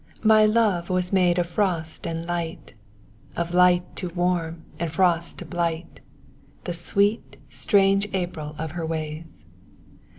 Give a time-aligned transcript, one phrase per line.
[0.23, 2.73] My love was made of frost and light,
[3.35, 5.99] Of light to warm and frost to blight
[6.63, 9.45] The sweet, strange April of her ways.